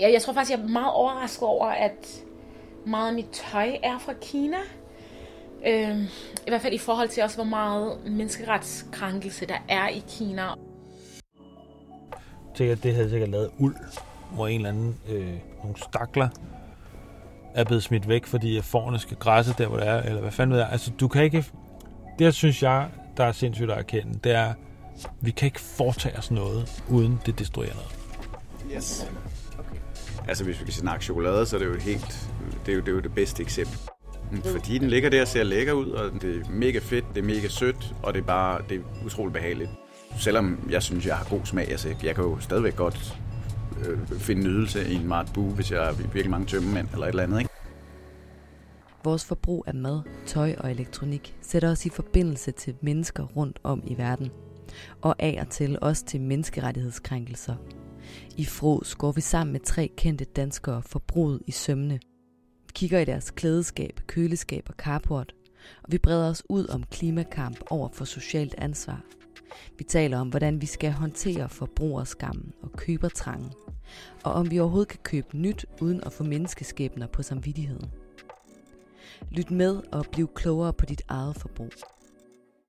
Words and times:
jeg, 0.00 0.12
jeg 0.12 0.22
tror 0.22 0.32
faktisk, 0.32 0.58
jeg 0.58 0.64
er 0.64 0.68
meget 0.68 0.92
overrasket 0.92 1.48
over, 1.48 1.66
at 1.66 2.24
meget 2.86 3.08
af 3.08 3.14
mit 3.14 3.28
tøj 3.32 3.76
er 3.82 3.98
fra 3.98 4.12
Kina. 4.12 4.56
Øh, 5.66 6.02
I 6.46 6.48
hvert 6.48 6.62
fald 6.62 6.74
i 6.74 6.78
forhold 6.78 7.08
til 7.08 7.22
også, 7.22 7.36
hvor 7.36 7.44
meget 7.44 7.98
menneskeretskrænkelse 8.06 9.46
der 9.46 9.58
er 9.68 9.88
i 9.88 10.02
Kina. 10.08 10.42
Sikkert, 12.54 12.82
det 12.82 12.94
havde 12.94 13.10
sikkert 13.10 13.28
lavet 13.28 13.50
uld, 13.58 13.76
hvor 14.32 14.46
en 14.46 14.56
eller 14.56 14.68
anden, 14.68 14.96
øh, 15.08 15.34
nogle 15.62 15.76
stakler 15.76 16.28
er 17.54 17.64
blevet 17.64 17.82
smidt 17.82 18.08
væk, 18.08 18.26
fordi 18.26 18.60
forerne 18.60 18.98
skal 18.98 19.16
græsse 19.16 19.54
der, 19.58 19.66
hvor 19.66 19.76
det 19.76 19.88
er, 19.88 20.02
eller 20.02 20.20
hvad 20.20 20.30
fanden 20.30 20.52
ved 20.52 20.60
jeg. 20.60 20.68
Altså, 20.72 20.90
du 21.00 21.08
kan 21.08 21.22
ikke... 21.24 21.44
Det, 22.18 22.34
synes 22.34 22.62
jeg, 22.62 22.88
der 23.16 23.24
er 23.24 23.32
sindssygt 23.32 23.70
at 23.70 23.78
erkende, 23.78 24.18
det 24.24 24.32
er, 24.32 24.54
vi 25.20 25.30
kan 25.30 25.46
ikke 25.46 25.60
foretage 25.60 26.18
os 26.18 26.30
noget, 26.30 26.82
uden 26.88 27.20
det 27.26 27.38
destruerer 27.38 27.74
noget. 27.74 28.07
Yes. 28.76 29.06
Altså, 30.28 30.44
hvis 30.44 30.60
vi 30.60 30.64
kan 30.64 30.72
snakke 30.72 31.04
chokolade, 31.04 31.46
så 31.46 31.56
er 31.56 31.60
det 31.60 31.66
jo 31.66 31.74
helt... 31.74 32.30
Det 32.66 32.72
er 32.72 32.76
jo 32.76 32.80
det, 32.80 32.88
er 32.88 32.92
jo 32.92 33.00
det 33.00 33.14
bedste 33.14 33.42
eksempel. 33.42 33.78
Fordi 34.44 34.78
den 34.78 34.88
ligger 34.88 35.10
der 35.10 35.22
og 35.22 35.28
ser 35.28 35.42
lækker 35.42 35.72
ud, 35.72 35.90
og 35.90 36.22
det 36.22 36.36
er 36.36 36.50
mega 36.50 36.78
fedt, 36.78 37.04
det 37.14 37.20
er 37.20 37.24
mega 37.26 37.48
sødt, 37.48 37.94
og 38.02 38.14
det 38.14 38.20
er 38.20 38.24
bare 38.24 38.60
det 38.68 38.76
er 38.76 39.04
utroligt 39.06 39.32
behageligt. 39.32 39.70
Selvom 40.18 40.68
jeg 40.70 40.82
synes, 40.82 41.06
jeg 41.06 41.16
har 41.16 41.24
god 41.30 41.40
smag, 41.44 41.70
altså 41.70 41.94
jeg 42.02 42.14
kan 42.14 42.24
jo 42.24 42.38
stadigvæk 42.40 42.76
godt 42.76 43.18
øh, 43.86 43.98
finde 44.18 44.42
nydelse 44.42 44.88
i 44.88 44.94
en 44.94 45.08
Mart 45.08 45.30
Bue, 45.34 45.50
hvis 45.50 45.72
jeg 45.72 45.84
har 45.84 45.92
virkelig 45.92 46.30
mange 46.30 46.46
tømmemænd 46.46 46.88
eller 46.92 47.06
et 47.06 47.10
eller 47.10 47.22
andet, 47.22 47.38
ikke? 47.38 47.50
Vores 49.04 49.24
forbrug 49.24 49.64
af 49.66 49.74
mad, 49.74 50.00
tøj 50.26 50.54
og 50.58 50.70
elektronik 50.70 51.36
sætter 51.42 51.70
os 51.70 51.86
i 51.86 51.88
forbindelse 51.88 52.50
til 52.50 52.74
mennesker 52.80 53.24
rundt 53.24 53.58
om 53.62 53.82
i 53.86 53.98
verden. 53.98 54.30
Og 55.02 55.16
af 55.18 55.38
og 55.40 55.50
til 55.50 55.78
også 55.82 56.04
til 56.04 56.20
menneskerettighedskrænkelser. 56.20 57.54
I 58.36 58.44
Fros 58.44 58.94
går 58.94 59.12
vi 59.12 59.20
sammen 59.20 59.52
med 59.52 59.60
tre 59.60 59.92
kendte 59.96 60.24
danskere 60.24 60.82
forbruget 60.82 61.42
i 61.46 61.50
sømne. 61.50 62.00
Vi 62.66 62.72
kigger 62.74 62.98
i 62.98 63.04
deres 63.04 63.30
klædeskab, 63.30 64.00
køleskab 64.06 64.66
og 64.68 64.74
carport, 64.74 65.34
og 65.82 65.92
vi 65.92 65.98
breder 65.98 66.30
os 66.30 66.42
ud 66.48 66.66
om 66.66 66.84
klimakamp 66.84 67.58
over 67.70 67.88
for 67.92 68.04
socialt 68.04 68.54
ansvar. 68.58 69.00
Vi 69.78 69.84
taler 69.84 70.18
om, 70.18 70.28
hvordan 70.28 70.60
vi 70.60 70.66
skal 70.66 70.92
håndtere 70.92 71.48
forbrugerskammen 71.48 72.52
og 72.62 72.72
købertrangen, 72.72 73.52
og 74.24 74.32
om 74.32 74.50
vi 74.50 74.58
overhovedet 74.60 74.88
kan 74.88 75.00
købe 75.02 75.38
nyt 75.38 75.66
uden 75.80 76.04
at 76.04 76.12
få 76.12 76.24
menneskeskæbner 76.24 77.06
på 77.06 77.22
samvittigheden. 77.22 77.90
Lyt 79.30 79.50
med 79.50 79.80
og 79.92 80.06
bliv 80.12 80.28
klogere 80.34 80.72
på 80.72 80.86
dit 80.86 81.02
eget 81.08 81.36
forbrug. 81.36 81.72